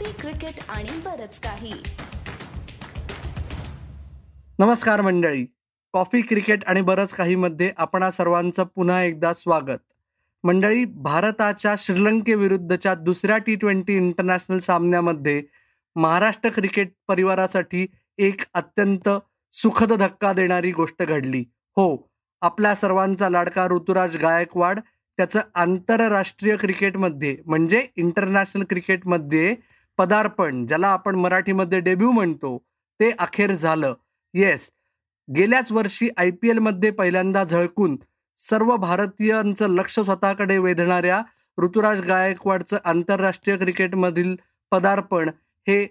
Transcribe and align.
Coffee 0.00 0.12
cricket 0.20 0.60
आणि 0.68 0.88
बरच 1.04 1.38
काही. 1.40 1.72
नमस्कार 4.58 5.00
मंडळी. 5.00 5.44
कॉफी 5.92 6.20
क्रिकेट 6.20 6.64
आणि 6.64 6.80
बरंच 6.80 7.10
काही 7.10 7.34
मध्ये 7.34 7.70
आपणा 7.76 8.10
सर्वांचं 8.10 8.64
पुन्हा 8.64 9.02
एकदा 9.02 9.32
स्वागत. 9.34 9.78
मंडळी 10.44 10.84
भारताच्या 10.84 11.74
श्रीलंकेविरुद्धच्या 11.78 12.94
दुसऱ्या 12.94 13.38
टी 13.38 13.54
ट्वेंटी 13.54 13.96
इंटरनॅशनल 13.96 14.58
सामन्यामध्ये 14.58 15.42
महाराष्ट्र 15.96 16.50
क्रिकेट 16.50 16.92
परिवारासाठी 17.08 17.86
एक 18.18 18.40
अत्यंत 18.54 19.08
सुखद 19.52 19.92
धक्का 19.92 20.32
देणारी 20.32 20.72
गोष्ट 20.72 21.02
घडली. 21.02 21.44
हो 21.76 21.96
आपल्या 22.42 22.74
सर्वांचा 22.74 23.28
लाडका 23.28 23.66
ऋतुराज 23.66 24.16
गायकवाड 24.16 24.80
त्याचं 25.18 25.40
आंतरराष्ट्रीय 25.54 26.56
क्रिकेटमध्ये 26.56 27.36
म्हणजे 27.46 27.86
इंटरनॅशनल 27.96 28.64
क्रिकेटमध्ये 28.64 29.54
पदार्पण 30.00 30.66
ज्याला 30.66 30.88
आपण 30.88 31.14
मराठीमध्ये 31.14 31.80
डेब्यू 31.80 32.10
म्हणतो 32.10 32.58
ते 33.00 33.10
अखेर 33.18 33.52
झालं. 33.52 33.94
येस 34.34 34.70
गेल्याच 35.36 35.72
वर्षी 35.72 36.08
आय 36.16 36.30
पी 36.30 36.50
एलमध्ये 36.50 36.90
पहिल्यांदा 36.90 37.44
झळकून 37.44 37.96
सर्व 38.38 38.76
भारतीयांचं 38.76 39.68
लक्ष 39.68 39.94
स्वतःकडे 39.94 40.58
वेधणाऱ्या 40.58 41.22
ऋतुराज 41.58 42.00
गायकवाडचं 42.00 42.78
आंतरराष्ट्रीय 42.84 43.56
क्रिकेटमधील 43.56 44.34
पदार्पण 44.70 45.30
हे 45.68 45.86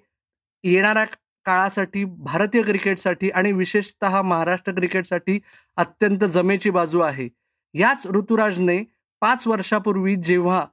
येणाऱ्या 0.63 1.05
काळासाठी 1.45 2.03
भारतीय 2.05 2.61
क्रिकेटसाठी 2.61 3.29
आणि 3.29 3.51
विशेषतः 3.51 4.21
महाराष्ट्र 4.21 4.71
क्रिकेटसाठी 4.71 5.39
अत्यंत 5.77 6.25
जमेची 6.25 6.69
बाजू 6.69 6.99
आहे. 6.99 7.29
याच 7.73 8.07
ऋतुराजने 8.07 8.83
पाच 9.21 9.47
वर्षापूर्वी 9.47 10.15
जेव्हा 10.15 10.65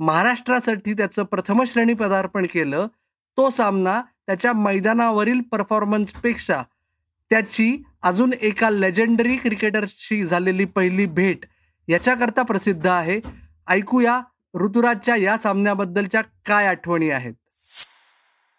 महाराष्ट्रासाठी 0.00 0.92
त्याचं 0.94 1.22
प्रथमश्रेणी 1.22 1.94
पदार्पण 1.94 2.46
केलं 2.52 2.86
तो 3.38 3.48
सामना 3.50 4.00
त्याच्या 4.26 4.52
मैदानावरील 4.52 5.40
परफॉर्मन्सपेक्षा 5.52 6.62
त्याची 7.30 7.76
अजून 8.02 8.32
एका 8.40 8.70
लेजेंडरी 8.70 9.36
क्रिकेटरशी 9.36 10.24
झालेली 10.24 10.64
पहिली 10.64 11.06
भेट 11.06 11.44
याच्याकरता 11.88 12.42
प्रसिद्ध 12.42 12.86
आहे. 12.86 13.20
ऐकूया 13.68 14.20
ऋतुराजच्या 14.54 15.16
या 15.16 15.36
सामन्याबद्दलच्या 15.38 16.20
काय 16.46 16.66
आठवणी 16.66 17.10
आहेत. 17.10 17.32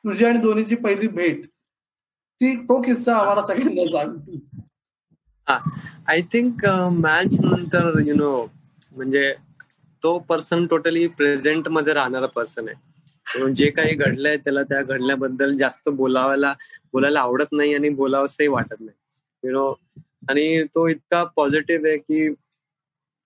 तुझी 0.04 0.26
आणि 0.26 0.38
धोनीची 0.40 0.76
पहिली 0.76 1.08
भेट 1.08 1.46
ती 1.46 2.56
तो 2.60 2.82
किस्सा 2.82 3.16
आम्हाला 3.18 3.42
सगळ्यांना 3.46 3.86
सांग 3.92 4.16
आय 6.08 6.22
थिंक 6.34 6.66
मॅच 7.00 7.40
नंतर 7.42 8.00
यु 8.06 8.16
नो 8.16 8.46
म्हणजे 8.96 9.34
तो 10.04 10.18
पर्सन 10.20 10.66
टोटली 10.68 11.06
प्रेझेंटमध्ये 11.08 11.94
राहणारा 11.94 12.26
पर्सन 12.26 12.68
आहे. 12.68 12.76
म्हणून 13.36 13.54
जे 13.54 13.70
काही 13.70 13.96
घडलंय 13.96 14.38
त्याला 14.38 14.64
त्या 14.64 14.82
घडल्याबद्दल 14.82 15.56
जास्त 15.58 15.90
बोलावायला 15.90 16.54
बोलायला 16.94 17.20
आवडत 17.20 17.52
नाही 17.52 17.74
आणि 17.74 17.90
बोलावंसही 17.90 18.48
वाटत 18.48 18.80
नाही. 18.80 18.98
यु 19.44 19.52
नो 19.52 19.74
आणि 20.30 20.64
तो 20.76 20.88
इतका 20.88 21.24
पॉझिटिव्ह 21.36 21.88
आहे 21.88 21.98
की 21.98 22.26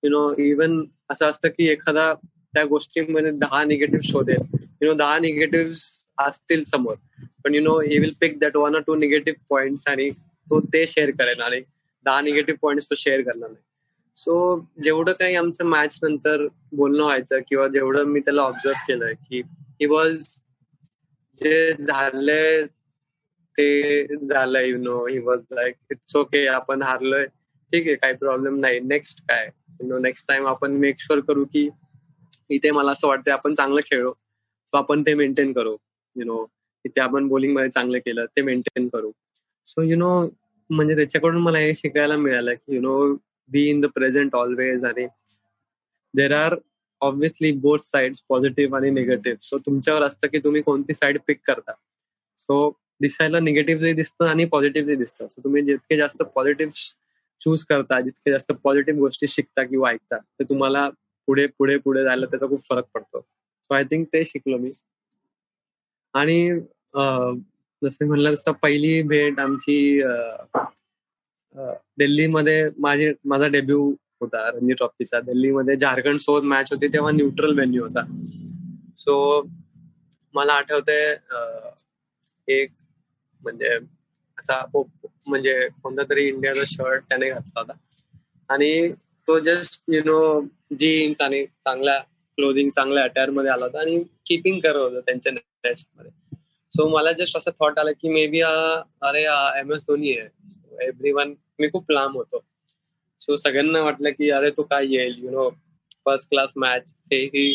यु 0.04 0.10
नो 0.10 0.34
इवन 0.38 0.84
असं 1.10 1.30
असतं 1.30 1.50
की 1.50 1.68
एखादा 1.68 2.14
त्या 2.54 2.64
गोष्टीमध्ये 2.66 3.32
दहा 3.32 3.64
निगेटिव्ह 3.64 4.10
शोधेल 4.12 4.42
यु 4.82 4.88
नो 4.88 4.94
दहा 4.94 5.18
निगेटिव्ह 5.20 6.24
असतील 6.28 6.64
समोर. 6.64 6.96
पण 7.44 7.56
you 7.56 7.62
know 7.62 7.80
he 7.82 8.00
will 8.00 8.14
pick 8.22 8.40
that 8.40 8.58
one 8.58 8.76
or 8.76 8.82
two 8.88 8.96
negative 8.96 9.44
point 9.50 9.78
आणि 9.88 10.10
तो 10.48 10.60
ते 10.74 10.86
शेअर 10.88 11.10
करेल. 11.10 11.42
आणि 11.42 11.62
दहा 12.06 12.22
निगेटिव्ह 12.22 12.60
पॉइंट 12.62 12.82
तो 12.82 12.96
शेअर 12.96 13.22
करणार 13.22 13.50
नाही. 13.50 13.64
सो 14.18 14.36
जेवढं 14.84 15.14
काही 15.14 15.36
आमचं 15.36 15.66
मॅच 15.66 16.00
नंतर 16.04 16.46
बोलणं 16.72 17.04
व्हायचं 17.04 17.40
किंवा 17.48 17.68
जेवढं 17.68 18.04
मी 18.04 18.20
त्याला 18.20 18.42
ऑब्झर्व 18.42 18.84
केलंय 18.88 19.14
की 19.30 19.42
ही 19.82 19.86
वॉज 19.86 20.18
जे 21.38 21.74
झालंय 21.74 22.66
ते 23.58 24.04
झालंय 24.28 24.70
you 24.70 24.78
know 24.78 25.06
he 25.06 25.20
was 25.20 25.40
like 25.52 25.76
it's 25.92 26.16
okay 26.16 26.46
आपण 26.48 26.82
हारलोय. 26.82 27.26
ठीक 27.72 27.88
आहे 27.88 27.96
काही 27.96 28.14
प्रॉब्लेम 28.14 28.60
नाही. 28.60 28.80
नेक्स्ट 28.80 29.22
काय? 29.22 29.50
यु 29.82 29.88
नो 29.88 30.00
नेक्स्ट 30.00 30.28
टाइम 30.28 30.48
आपण 30.48 30.72
मेक 30.72 31.00
शुअर 31.00 31.20
करू 31.20 31.46
की 31.46 31.70
इथे 32.50 32.72
मला 32.72 32.92
असं 32.92 33.08
वाटतं 33.08 33.32
आपण 33.32 33.54
चांगलं 33.54 33.82
खेळू. 33.86 34.12
सो 34.68 34.78
आपण 34.78 35.02
ते 35.02 35.14
मेंटेन 35.14 35.54
करू. 35.54 35.76
यु 36.16 36.26
नो 36.26 36.46
इथे 36.86 37.02
आपण 37.02 37.28
बोलिंगमध्ये 37.28 37.70
चांगलं 37.70 37.98
केलं 37.98 38.26
ते 38.26 38.42
मेंटेन 38.42 38.88
करू. 38.88 39.12
सो 39.66 39.82
यु 39.82 39.98
नो 39.98 40.12
म्हणजे 40.70 40.96
त्याच्याकडून 40.96 41.42
मला 41.42 41.60
हे 41.60 41.74
शिकायला 41.76 42.16
मिळालं 42.18 42.54
की 42.54 42.76
you 42.76 42.82
know 42.82 43.16
be 43.52 43.70
in 43.70 43.80
the 43.82 43.86
present 43.96 44.36
always 44.36 44.86
आणि 44.86 45.08
there 46.14 46.34
are 46.34 46.56
obviously 47.02 47.52
both 47.62 47.80
side 47.84 48.16
positive 48.30 48.78
आणि 48.78 48.90
निगेटिव्ह 48.92 49.38
सो 49.42 49.58
तुमच्यावर 49.66 50.04
असतं 50.04 50.28
की 50.28 50.40
तुम्ही 50.44 50.62
कोणती 50.62 50.94
साईड 50.94 51.20
पिक 51.28 51.40
करता. 51.48 51.72
सो 52.40 52.70
दिसायला 53.02 53.40
निगेटिव्ह 53.40 53.94
दिसतं 53.96 54.28
आणि 54.28 54.46
पॉझिटिव्ह 54.46 54.96
दिसतं. 54.98 55.28
सो 55.28 55.42
तुम्ही 55.44 55.62
जितके 55.64 55.98
जास्त 55.98 56.22
पॉझिटिव्ह 56.36 56.72
चूज 57.42 57.64
करता 57.66 58.00
जितके 58.00 58.32
जास्त 58.32 58.52
पॉझिटिव्ह 58.64 59.00
गोष्टी 59.00 59.28
शिकता 59.28 59.64
किंवा 59.64 59.90
ऐकता 59.90 60.18
ते 60.18 60.44
तुम्हाला 60.50 60.90
पुढे 61.28 61.46
पुढे 61.58 61.78
पुढे 61.78 62.04
जायला 62.04 62.26
त्याचा 62.26 62.48
खूप 62.48 62.64
फरक 62.64 62.86
पडतो. 62.94 63.22
सो 63.64 63.74
आय 63.76 63.84
थिंक 63.84 64.08
ते 64.14 64.24
शिकलो 64.26 64.58
मी. 64.58 64.72
आणि 66.14 66.50
जसं 67.82 68.06
म्हणलं 68.08 68.34
तसं 68.34 68.52
पहिली 68.64 69.02
भेट 69.08 69.40
आमची 69.40 70.02
दिल्लीमध्ये 72.00 72.70
माझी 72.80 73.12
माझा 73.26 73.48
डेब्यू 73.48 73.80
होता 74.22 74.50
रणजी 74.50 74.74
ट्रॉफीचा 74.74 75.20
दिल्लीमध्ये 75.22 75.76
झारखंड 75.76 76.20
सोबत 76.20 76.46
मॅच 76.46 76.72
होती 76.72 76.88
तेव्हा 76.94 77.12
न्यूट्रल 77.12 77.54
व्हेन्यू 77.56 77.84
होता. 77.84 78.04
सो 78.98 79.42
मला 80.36 80.54
आठवतंय 80.54 81.16
एक 82.48 82.72
म्हणजे 83.42 83.74
असा 84.38 84.62
म्हणजे 84.76 85.54
कोणता 85.84 86.04
तरी 86.10 86.28
इंडियाचा 86.28 86.64
शर्ट 86.68 87.04
त्याने 87.10 87.30
घातला 87.30 87.60
होता. 87.60 87.74
आणि 88.50 88.92
तो 89.28 89.40
जस्ट 89.40 89.82
यु 89.90 90.02
नो 90.06 90.42
जीन्स 90.80 91.22
आणि 91.22 91.46
चांगल्या 91.46 91.98
क्लोदिंग 92.38 92.70
चांगल्या 92.70 93.04
अटायरमध्ये 93.04 93.52
आला 93.52 93.66
होता 93.66 93.80
आणि 93.80 94.02
किपिंग 94.26 94.60
करत 94.60 94.76
होतं 94.76 95.00
त्यांच्या 95.00 95.34
मध्ये. 95.34 95.74
सो 96.74 96.88
मला 96.90 97.12
जस्ट 97.12 97.38
असं 97.38 97.52
थॉट 97.60 97.80
आलं 97.80 97.92
की 98.02 98.10
मे 98.10 98.26
बी 98.28 98.42
अरे 98.42 99.24
एम 99.60 99.74
एस 99.74 99.86
धोनी 99.88 100.18
आहे. 100.18 100.28
एव्हरी 100.86 101.12
वन 101.12 101.34
मी 101.60 101.68
खूप 101.68 101.92
लांब 101.92 102.16
होतो. 102.16 102.44
सो 103.22 103.36
सगळ्यांना 103.36 103.82
वाटलं 103.82 104.10
की 104.10 104.30
अरे 104.30 104.50
तो 104.50 104.64
काय 104.64 104.86
येईल 104.88 105.16
you 105.24 105.30
know 105.32 105.50
first 106.06 106.30
class 106.30 106.52
match 106.56 106.94
ते 107.12 107.24
ही 107.26 107.50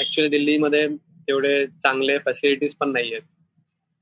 ऍक्च्युली 0.00 0.28
दिल्लीमध्ये 0.28 0.86
तेवढे 1.28 1.66
चांगले 1.66 2.18
फॅसिलिटीज 2.18 2.74
पण 2.74 2.92
नाही 2.92 3.12
आहेत 3.12 3.22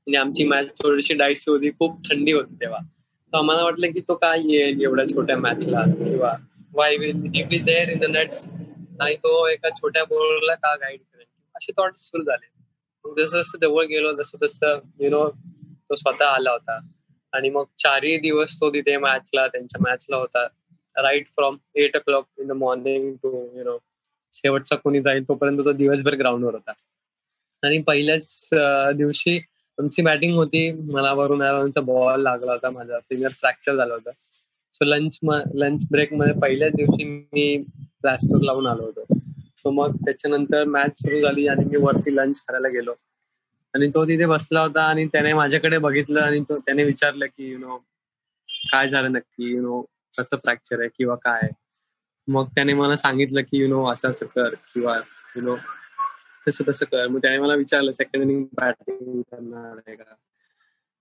आणि 0.07 0.17
आमची 0.17 0.45
मॅच 0.45 0.67
थोडीशी 0.83 1.13
डायसी 1.13 1.51
होती 1.51 1.69
खूप 1.69 1.99
थंडी 2.09 2.31
होती 2.31 2.55
तेव्हा. 2.55 2.79
तर 3.33 3.37
आम्हाला 3.37 3.63
वाटलं 3.63 3.91
की 3.91 4.01
तो 4.01 4.15
काय 4.15 4.41
येईल 4.51 4.81
एवढ्या 4.83 5.05
छोट्या 5.05 5.37
मॅचला 5.37 5.81
किंवा 5.81 6.33
why 6.73 6.97
will 6.97 7.11
be 7.47 7.59
there 7.59 7.89
in 7.89 7.99
the 7.99 8.03
nets 8.03 8.45
आणि 9.01 9.15
तो 9.15 9.47
एका 9.47 9.69
छोट्या 9.69 10.03
बॉलरला 10.03 10.55
का 10.55 10.75
गाईड 10.75 10.99
करेल? 10.99 11.25
असे 11.55 11.71
थॉट 11.71 11.95
सुरू 11.95 12.23
झाले. 12.23 12.45
जसं 13.05 13.41
जसं 13.41 13.57
जवळ 13.61 13.85
गेलो 13.85 14.11
तसं 14.21 14.37
तसं 14.43 14.79
यु 14.99 15.09
नो 15.09 15.29
तो 15.89 15.95
स्वतः 15.95 16.25
आला 16.25 16.51
होता. 16.51 16.79
आणि 17.33 17.49
मग 17.49 17.63
चारही 17.79 18.17
दिवस 18.17 18.55
तो 18.61 18.69
तिथे 18.69 18.97
मॅचला 18.97 19.47
त्यांच्या 19.47 19.81
मॅचला 19.81 20.17
होता. 20.17 20.47
Right 21.01 21.27
from 21.27 21.57
eight 21.75 21.95
o'clock 21.99 22.25
in 22.39 22.47
the 22.47 22.51
morning 22.51 23.13
to 23.15 23.29
you 23.57 23.63
know 23.63 23.77
शेवटचा 24.33 24.75
कोणी 24.75 25.01
जाईल 25.01 25.23
तोपर्यंत 25.27 25.59
तो 25.65 25.71
दिवसभर 25.71 26.15
ग्राउंडवर 26.15 26.53
होता. 26.53 26.71
आणि 27.63 27.81
पहिल्याच 27.81 28.49
दिवशी 28.97 29.39
आमची 29.77 30.01
बॅटिंग 30.01 30.35
होती. 30.35 30.71
मला 30.91 31.13
वरून 31.13 31.41
आरामचा 31.41 31.81
बॉल 31.81 32.21
लागला 32.21 32.51
होता 32.51 32.69
माझा. 32.69 32.99
फिंगर 32.99 33.29
फ्रॅक्चर 33.29 33.75
झाला 33.75 33.93
होता. 33.93 34.11
सो 34.73 34.85
लंच 34.85 35.19
लंच 35.55 35.83
ब्रेकमध्ये 35.91 36.33
पहिल्याच 36.41 36.73
दिवशी 36.73 37.03
मी 37.03 37.63
प्लास्टर 38.01 38.41
लावून 38.41 38.67
आलो 38.67 38.83
होतो. 38.83 39.05
सो 39.57 39.71
मग 39.71 39.95
त्याच्यानंतर 39.95 40.63
मॅच 40.63 40.91
सुरू 40.97 41.19
झाली 41.21 41.47
आणि 41.47 41.65
मी 41.65 41.77
वरती 41.77 42.15
लंच 42.15 42.45
करायला 42.45 42.67
गेलो. 42.67 42.93
आणि 43.77 43.89
तो 43.89 44.05
तिथे 44.05 44.25
बसला 44.25 44.61
होता 44.61 44.83
आणि 44.83 45.05
त्याने 45.05 45.33
माझ्याकडे 45.33 45.77
बघितलं 45.77 46.19
आणि 46.19 46.39
तो 46.39 46.57
त्याने 46.57 46.83
विचारलं 46.83 47.25
की 47.25 47.51
यु 47.51 47.57
नो 47.57 47.77
काय 48.71 48.87
झालं 48.89 49.11
नक्की? 49.11 49.51
यु 49.55 49.61
नो 49.61 49.81
कसं 50.17 50.37
फ्रॅक्चर 50.37 50.79
आहे 50.79 50.89
किंवा 50.97 51.15
काय 51.15 51.49
मग 52.27 52.47
त्याने 52.47 52.73
मला 52.73 52.97
सांगितलं 52.97 53.41
की 53.41 53.57
यु 53.57 53.67
नो 53.67 53.85
असं 53.85 54.09
असं 54.09 54.25
कर 54.25 54.53
किंवा 54.73 54.97
यु 55.35 55.41
नो 55.41 55.55
तसं 56.47 56.63
तसं 56.67 56.85
कर. 56.85 57.07
मग 57.07 57.19
त्याने 57.19 57.39
मला 57.39 57.55
विचारलं 57.55 57.91
सेकंड 57.91 58.23
इनिंग 58.23 58.45
बॅटिंग 58.53 59.21
करणार 59.21 59.77
आहे 59.77 59.95
का? 59.95 60.13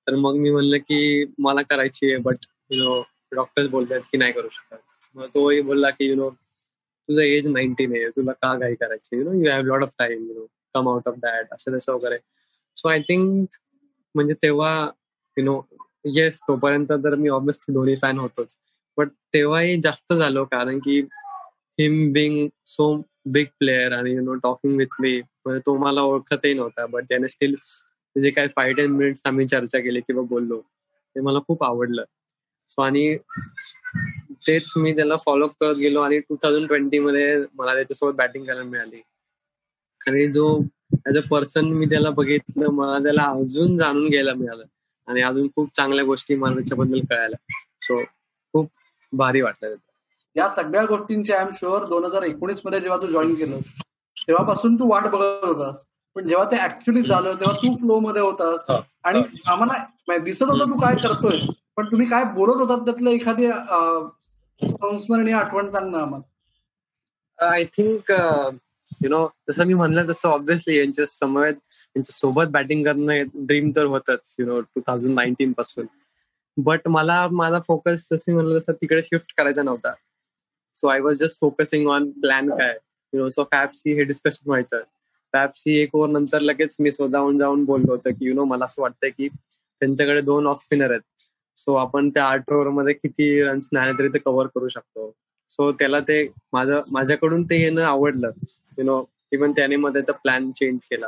तर 0.07 0.15
मग 0.15 0.35
मी 0.35 0.51
म्हणलं 0.51 0.77
की 0.77 1.25
मला 1.39 1.63
करायची 1.63 2.07
आहे 2.07 2.17
बट 2.17 2.47
यु 2.71 2.85
नो 2.85 3.03
डॉक्टर 3.35 3.67
बोलतात 3.67 4.01
की 4.13 4.19
नाही 4.19 4.33
करू 4.33 4.49
शकत. 4.49 4.77
मग 5.15 5.27
तोही 5.27 5.61
बोलला 5.61 5.91
की 5.91 6.09
यु 6.09 6.15
नो 6.15 6.31
तुझं 6.31 7.23
एज 7.23 7.47
नाईन्टीन 7.49 7.93
आहे 7.93 8.09
तुला 8.09 8.33
का 8.33 8.59
काही 8.59 8.75
करायची 8.75 9.17
you 9.17 9.25
know 9.25 9.33
you 9.33 9.51
have 9.51 9.63
lot 9.63 9.83
of 9.83 9.95
time 9.99 10.13
you 10.13 10.35
know 10.35 10.47
come 10.75 10.89
out 10.89 11.09
of 11.09 11.15
that 11.17 11.47
असं 11.53 11.73
तसं 11.73 11.93
वगैरे. 11.93 12.19
सो 12.77 12.89
आय 12.89 13.01
थिंक 13.01 13.49
म्हणजे 14.15 14.35
तेव्हा 14.35 14.91
यु 15.37 15.45
नो 15.45 15.61
येस 16.05 16.41
तोपर्यंत 16.43 16.93
तर 17.05 17.15
मी 17.15 17.29
ऑब्विसली 17.29 17.75
धोनी 17.75 17.95
फॅन 17.97 18.19
होतोच. 18.19 18.57
बट 18.99 19.09
तेव्हाही 19.35 19.81
जास्त 19.83 20.13
झालो 20.13 20.45
कारण 20.45 20.79
की 20.79 21.01
him 21.79 22.13
being 22.13 22.49
so 22.67 23.03
big 23.27 23.47
player 23.59 23.93
आणि 23.93 24.13
you 24.13 24.23
know 24.23 24.35
talking 24.35 24.77
with 24.77 25.01
me 25.01 25.21
म्हणजे 25.21 25.61
तो 25.67 25.77
मला 25.77 26.03
ओळखतही 26.03 26.55
नव्हता. 26.55 26.87
बट 26.87 27.05
त्याने 27.05 27.29
स्टील 27.29 27.55
जे 28.23 28.31
काही 28.31 28.49
फाय 28.57 28.73
टेन 28.73 28.91
मिनिट्स 28.91 29.23
आम्ही 29.25 29.47
चर्चा 29.47 29.79
केली 29.79 30.01
किंवा 30.01 30.23
बोललो 30.23 30.61
ते 30.61 31.21
मला 31.21 31.39
खूप 31.39 31.65
आवडलं. 31.65 32.05
सो 32.69 32.83
आणि 32.83 33.17
तेच 34.47 34.73
मी 34.77 34.95
त्याला 34.95 35.17
फॉलो 35.17 35.47
करत 35.47 35.77
गेलो 35.77 36.01
आणि 36.01 36.19
टू 36.19 36.37
थाउजंड 36.37 36.67
ट्वेंटी 36.67 36.99
मध्ये 36.99 37.37
मला 37.55 37.75
त्याच्यासोबत 37.75 38.17
बॅटिंग 38.17 38.45
करायला 38.45 38.63
मिळाली. 38.63 39.01
आणि 40.07 40.27
जो 40.29 40.59
ऍज 41.07 41.17
अ 41.17 41.21
पर्सन 41.31 41.67
मी 41.73 41.87
त्याला 41.87 42.11
बघितलं 42.11 42.71
मला 42.73 42.99
त्याला 42.99 43.23
अजून 43.31 43.77
जाणून 43.79 44.09
घ्यायला 44.09 44.35
मिळालं. 44.35 44.65
आणि 45.09 45.21
अजून 45.23 45.47
खूप 45.57 45.69
चांगल्या 45.77 46.05
गोष्टी 46.05 46.35
मला 46.35 46.55
त्याच्याबद्दल 46.55 47.01
कळायला 47.11 47.37
सो 47.83 48.03
खूप 48.55 48.71
भारी 49.13 49.41
वाटलं 49.41 49.75
या 50.37 50.49
सगळ्या 50.49 50.85
गोष्टींची 50.85 51.33
आय 51.33 51.43
एम 51.43 51.51
शुअर 51.53 51.85
दोन 51.89 52.05
हजार 52.05 52.23
एकोणीसमध्ये 52.23 52.81
जेव्हा 52.81 52.99
तू 53.03 53.07
जॉईन 53.07 53.35
केलंस 53.35 53.73
तेव्हापासून 54.29 54.75
तू 54.75 54.89
वाट 54.91 55.07
बघत 55.07 55.45
होतास. 55.45 55.87
पण 56.17 56.27
जेव्हा 56.27 56.45
ते 56.51 56.57
ऍक्च्युली 56.65 57.03
झालं 57.03 57.35
तेव्हा 57.41 57.57
तू 57.57 57.75
फ्लो 57.77 57.99
मध्ये 58.01 58.23
होतास. 58.23 58.67
आणि 59.05 59.23
आम्हाला 59.47 60.17
दिसत 60.25 60.43
होतं 60.43 60.71
तू 60.71 60.79
काय 60.81 60.95
करतोय 61.03 61.39
पण 61.77 61.87
तुम्ही 61.93 62.07
काय 62.09 62.25
बोलत 62.35 62.61
होतात 62.61 62.85
त्यातलं 62.85 63.11
एखादी 63.11 63.47
संस्मरणीय 64.61 65.35
आठवण 65.35 65.69
सांग 65.69 65.91
ना 65.91 65.99
आम्हाला. 65.99 67.49
आय 67.51 67.65
थिंक 67.77 68.13
यु 69.03 69.09
नो 69.09 69.27
जसं 69.51 69.67
मी 69.67 69.75
म्हणलं 69.75 70.09
तसं 70.09 70.29
ऑब्व्हियसली 70.29 70.79
यांच्या 70.79 71.07
समवेत 71.07 71.55
यांच्या 71.97 72.13
सोबत 72.13 72.47
बॅटिंग 72.51 72.85
करणं 72.85 73.23
ड्रीम 73.47 73.71
तर 73.77 73.85
होतच 73.85 74.35
you 74.39 74.47
know 74.47 74.61
two 74.61 74.81
thousand 74.81 75.15
nineteen 75.15 75.53
पासून. 75.53 75.87
बट 76.57 76.89
मला 76.89 77.27
माझा 77.33 77.61
फोकस 77.67 78.09
जसं 78.13 78.33
म्हणलं 78.33 78.59
तसं 78.59 78.73
तिकडे 78.73 79.03
शिफ्ट 79.03 79.33
करायचा 79.37 79.63
नव्हता. 79.63 79.93
So 80.77 80.87
I 80.87 81.01
was 81.01 81.19
just 81.19 81.41
focusing 81.41 81.89
on 81.89 82.11
plan 82.11 82.51
काय 82.51 82.79
यु 83.13 83.21
नो 83.21 83.29
सो 83.29 83.45
फॅपशी 83.45 83.93
हे 83.93 84.05
डिस्कशन 84.05 84.43
व्हायचं. 84.47 84.83
फॅपशी 85.33 85.77
एक 85.79 85.95
ओव्हर 85.95 86.11
नंतर 86.11 86.41
लगेच 86.41 86.77
मी 86.81 86.91
स्वतःहून 86.91 87.39
जाऊन 87.39 87.65
बोललो 87.65 87.93
होतं 87.93 88.11
की 88.11 88.27
यु 88.27 88.35
नो 88.35 88.45
मला 88.45 88.65
असं 88.65 88.83
वाटतंय 88.83 89.11
की 89.11 89.29
त्यांच्याकडे 89.29 90.21
दोन 90.21 90.47
ऑफ 90.47 90.61
स्पिनर 90.61 90.91
आहेत. 90.91 91.29
सो 91.57 91.75
आपण 91.75 92.11
त्या 92.11 92.25
आठ 92.25 92.53
ओव्हरमध्ये 92.53 92.95
किती 92.95 93.43
रन्स 93.43 93.69
नाही 93.73 93.93
तरी 93.93 94.09
ते 94.09 94.19
कव्हर 94.19 94.47
करू 94.47 94.69
शकतो. 94.69 95.13
सो 95.51 95.71
त्याला 95.73 96.01
ते 96.01 96.23
माझं 96.53 96.83
माझ्याकडून 96.93 97.45
ते 97.45 97.61
येणं 97.63 97.83
आवडलं. 97.83 98.31
यु 98.79 98.85
नो 98.85 99.05
इव्हन 99.33 99.53
त्याने 99.53 99.77
मग 99.77 99.93
त्याचा 99.93 100.13
प्लॅन 100.13 100.51
चेंज 100.51 100.85
केला. 100.85 101.07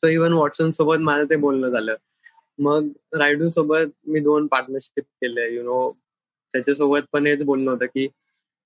सो 0.00 0.06
इव्हन 0.06 0.32
वॉटसन 0.32 0.70
सोबत 0.70 0.98
माझं 0.98 1.24
ते 1.30 1.36
बोलणं 1.36 1.68
झालं. 1.68 1.94
मग 2.58 2.88
रायडू 3.18 3.48
सोबत 3.48 3.90
मी 4.06 4.20
दोन 4.20 4.46
पार्टनरशिप 4.46 5.04
केले. 5.22 5.54
यु 5.54 5.62
नो 5.62 5.90
त्याच्यासोबत 6.54 7.08
पण 7.12 7.26
हेच 7.26 7.42
बोलणं 7.42 7.70
होतं 7.70 7.86
की 7.86 8.08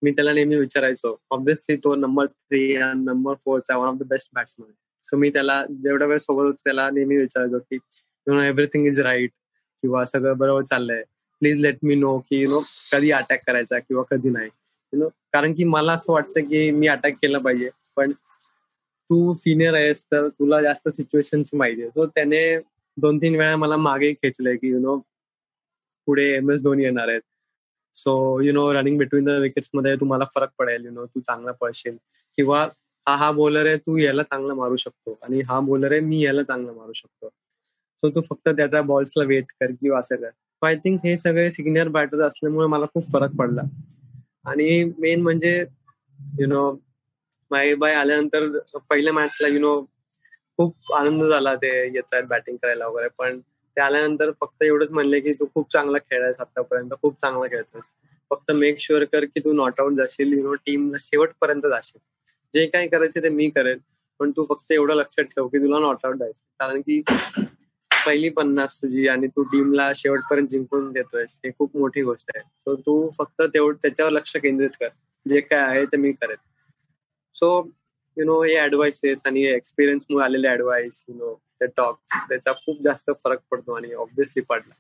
मी 0.03 0.11
त्याला 0.11 0.33
नेहमी 0.33 0.57
विचारायचो. 0.57 1.17
ऑब्विसली 1.31 1.77
तो 1.77 1.95
नंबर 1.95 2.27
थ्री 2.27 2.77
अँड 2.77 3.09
नंबर 3.09 3.35
फोरचा 3.45 3.77
one 3.77 3.89
of 3.89 3.95
the 3.95 4.07
best 4.09 4.31
batsman 4.35 4.71
so 5.05 5.17
मी 5.17 5.31
त्याला 5.31 5.65
जेवढ्या 5.83 6.07
वेळ 6.09 6.19
सोबत 6.19 6.55
त्याला 6.65 6.89
नेहमी 6.91 7.17
विचारायचो 7.17 7.59
की 7.59 7.77
you 7.77 8.35
know 8.35 8.41
everything 8.41 8.87
is 8.87 9.01
right 9.01 9.31
किंवा 9.83 10.05
सगळं 10.05 10.37
बरोबर 10.39 10.63
चाललंय. 10.63 11.03
प्लीज 11.43 11.61
लेट 11.61 11.79
मी 11.83 11.95
नो 11.95 12.19
की 12.19 12.41
यु 12.41 12.49
नो 12.51 12.61
कधी 12.93 13.11
अटॅक 13.11 13.43
करायचा 13.47 13.79
किंवा 13.79 14.03
कधी 14.11 14.31
नाही. 14.31 14.49
नो 14.93 15.09
कारण 15.33 15.55
की 15.55 15.65
मला 15.65 15.93
असं 15.93 16.13
वाटतं 16.13 16.41
की 16.41 16.71
मी 16.71 16.87
अटॅक 16.87 17.15
केलं 17.23 17.39
पाहिजे. 17.39 17.69
पण 17.97 18.13
तू 19.11 19.35
सिनियर 19.35 19.75
आहेस 19.75 20.05
तर 20.05 20.29
तुला 20.29 20.63
जास्त 20.63 20.89
सिच्युएशन 20.89 21.43
माहिती 21.55 21.83
आहे. 21.83 21.91
तो 21.91 22.07
त्याने 22.07 22.59
दोन 22.97 23.19
तीन 23.19 23.37
वेळा 23.37 23.57
मला 23.57 23.77
मागे 23.77 24.13
खेचलंय 24.13 24.57
की 24.57 24.69
यु 24.69 24.79
नो 24.79 24.97
पुढे 26.07 26.25
एम 26.37 26.51
एस 26.51 26.63
धोनी 26.63 26.83
येणार 26.83 27.09
आहेत. 27.09 27.21
So 27.95 28.41
you 28.41 28.53
know 28.53 28.73
running 28.75 28.99
between 28.99 29.25
the 29.25 29.29
विकेट्समध्ये 29.29 29.97
तुम्हाला 29.97 30.25
फरक 30.35 30.49
पडेल 30.59 30.85
यु 30.85 30.91
नो 30.91 31.07
तू 31.07 31.21
चांगला 31.21 31.53
पळशील. 31.53 31.97
किंवा 32.37 32.69
हा 33.09 33.17
हा 33.17 33.31
बॉलर 33.31 33.67
आहे 33.67 33.77
तू 33.77 33.97
याला 33.97 34.23
चांगला 34.23 34.55
मारू 34.55 34.77
शकतो. 34.77 35.19
आणि 35.23 35.41
हा 35.41 35.61
बॉलर 35.61 35.93
आहे 35.93 36.01
मी 36.01 36.25
याला 36.25 36.43
चांगला 36.43 36.73
मारू 36.73 36.93
शकतो. 36.93 37.29
सो 38.01 38.09
तू 38.09 38.21
फक्त 38.21 38.49
त्याच्या 38.49 38.83
बॉल्सला 38.83 39.25
वेट 39.25 39.45
कर 39.61 39.67
किंवा 39.67 39.99
असं 39.99 40.17
कर. 40.17 40.31
आय 40.63 40.77
थिंक 40.77 41.01
हे 41.05 41.17
सगळे 41.17 41.51
सिनियर 41.51 41.89
बॅटर 41.89 42.21
असल्यामुळे 42.21 42.67
मला 42.67 42.87
खूप 42.87 43.13
फरक 43.13 43.31
पडला. 43.31 43.63
आणि 44.45 44.85
मेन 44.99 45.23
म्हणजे 45.23 45.57
यु 46.41 46.47
नो 46.47 46.71
माई 47.51 47.75
बाय 47.75 47.95
आल्यानंतर 47.95 48.49
पहिल्या 48.91 49.13
मॅचला 49.13 49.49
यु 49.49 49.61
नो 49.61 49.81
खूप 50.59 50.93
आनंद 50.95 51.25
झाला 51.25 51.55
ते 51.55 51.71
येत 51.95 52.15
आहेत 52.15 52.25
बॅटिंग 52.29 52.57
करायला 52.57 52.87
वगैरे. 52.89 53.09
पण 53.19 53.39
ते 53.77 53.81
आल्यानंतर 53.81 54.31
फक्त 54.41 54.63
एवढंच 54.63 54.91
म्हणले 54.91 55.21
की 55.21 55.33
तू 55.33 55.47
खूप 55.55 55.73
चांगला 55.73 55.99
खेळायस 56.01 56.41
आतापर्यंत 56.41 56.91
खूप 57.03 57.21
चांगला 57.21 57.47
खेळतोस 57.49 57.91
फक्त 58.31 58.51
मेक 58.53 58.79
शुअर 58.79 59.05
कर 59.05 59.25
की 59.25 59.41
तू 59.41 59.53
नॉट 59.53 59.81
आउट 59.81 59.93
जाशील 59.93 60.33
यु 60.33 60.43
नो 60.43 60.55
टीम 60.67 60.93
शेवटपर्यंत 60.99 61.67
जाशील. 61.67 61.99
जे 62.55 62.67
काही 62.67 62.89
करायचे 62.89 63.23
ते 63.23 63.29
मी 63.29 63.49
करेल 63.51 63.79
पण 64.21 64.31
तू 64.37 64.45
फक्त 64.45 64.73
एवढं 64.73 64.95
लक्षात 64.95 65.25
ठेव 65.27 65.47
की 65.49 65.59
तुला 65.59 65.79
नॉट 65.79 66.05
आउट 66.05 66.17
जायचं 66.17 66.41
कारण 66.61 66.81
की 66.81 67.01
पहिली 68.07 68.29
पन्नास 68.29 68.83
तुझी 68.83 69.09
आणि 69.09 69.27
तू 69.27 69.43
टीमला 69.43 69.93
शेवटपर्यंत 69.95 70.49
जिंकून 70.49 70.93
देतोयस. 70.93 71.41
हे 71.45 71.51
खूप 71.59 71.77
मोठी 71.77 72.03
गोष्ट 72.03 72.31
आहे. 72.35 72.45
सो 72.61 72.77
तू 72.77 73.11
फक्त 73.19 73.43
तेवढं 73.43 73.77
त्याच्यावर 73.77 74.13
लक्ष 74.13 74.37
केंद्रित 74.37 74.71
कर. 74.71 74.89
जे 75.29 75.41
काय 75.41 75.59
आहे 75.59 75.85
ते 75.85 75.97
मी 75.97 76.13
करेन. 76.13 76.37
सो 77.35 77.71
यु 78.19 78.25
नो 78.25 78.43
हे 78.43 78.61
ऍडवाइसेस 78.61 79.23
आणि 79.27 79.43
एक्सपिरियन्स 79.45 80.07
मुळे 80.11 80.25
आलेले 80.25 80.49
ऍडवाइस 80.49 81.05
यु 81.09 81.15
नो 81.15 81.35
ते 81.61 81.67
टॉक्स 81.67 82.29
त्याचा 82.29 82.53
खूप 82.53 82.83
जास्त 82.85 83.11
फरक 83.25 83.39
पडतो 83.51 83.73
आणि 83.73 83.93
ऑब्व्हियसली 83.93 84.43
पडला. 84.43 84.75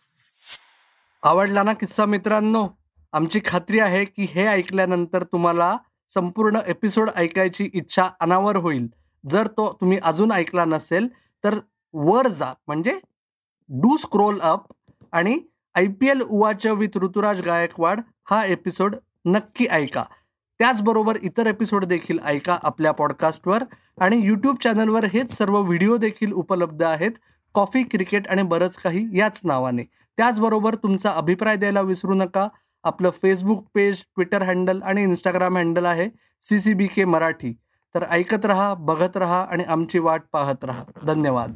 आवडला 1.22 1.62
ना 1.62 1.72
किस्सा 1.72 2.04
मित्रांनो? 2.04 2.68
आमची 3.12 3.40
खात्री 3.44 3.78
आहे 3.78 4.04
की 4.04 4.24
हे 4.24 4.46
ऐकल्यानंतर 4.46 5.22
तुम्हाला 5.22 5.76
संपूर्ण 6.08 6.58
एपिसोड 6.66 7.10
ऐकायची 7.16 7.70
इच्छा 7.74 8.08
अनावर 8.20 8.56
होईल. 8.56 8.86
जर 9.24 9.46
तो 9.46 9.78
तुम्ही 9.80 9.98
अजून 10.02 10.32
ऐकला 10.32 10.64
नसेल 10.64 11.08
तर 11.44 11.58
वर 11.92 12.28
जा. 12.28 12.52
म्हणजे 12.66 12.98
डू 13.72 13.96
स्क्रोल 13.96 14.40
अप 14.40 14.62
आणि 15.12 15.38
आय 15.74 15.86
पी 16.00 16.08
एल 16.08 16.20
उवाच 16.20 16.66
विथ 16.66 16.96
ऋतुराज 16.98 17.40
गायकवाड 17.40 18.00
हा 18.30 18.44
एपिसोड 18.44 18.96
नक्की 19.24 19.66
ऐका. 19.70 20.04
त्याचबरोबर 20.58 21.18
इतर 21.22 21.46
एपिसोड 21.46 21.84
देखील 21.84 22.18
ऐका 22.24 22.58
आपल्या 22.62 22.92
पॉडकास्टवर 22.92 23.64
आणि 24.00 24.16
यूट्यूब 24.26 24.56
चॅनलवर 24.64 25.04
हेच 25.04 25.32
सर्व 25.32 25.60
व्हिडिओ 25.60 25.96
देखील 25.96 26.32
उपलब्ध 26.32 26.82
आहेत. 26.82 27.10
कॉफी 27.54 27.82
क्रिकेट 27.82 28.28
आणि 28.28 28.42
बरंच 28.42 28.76
काही 28.76 29.06
याच 29.12 29.40
नावाने. 29.44 29.82
त्याचबरोबर 30.16 30.74
तुमचा 30.74 31.10
अभिप्राय 31.10 31.56
द्यायला 31.56 31.80
विसरू 31.80 32.14
नका. 32.14 32.48
आपलं 32.84 33.10
फेसबुक 33.22 33.64
पेज 33.74 34.00
ट्विटर 34.00 34.42
हँडल 34.42 34.82
आणि 34.82 35.02
इंस्टाग्राम 35.02 35.56
हँडल 35.56 35.84
आहे 35.84 36.08
C 36.42 36.60
C 36.60 36.74
B 36.74 36.86
K 36.86 37.04
Marathi. 37.04 37.52
तर 37.94 38.04
ऐकत 38.10 38.46
रहा 38.46 38.74
बघत 38.74 39.16
रहा 39.16 39.46
आणि 39.50 39.64
आमची 39.64 39.98
वाट 39.98 40.22
पाहत 40.32 40.64
रहा. 40.64 40.84
धन्यवाद. 41.06 41.54